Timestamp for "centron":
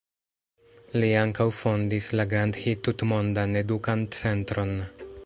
4.23-4.79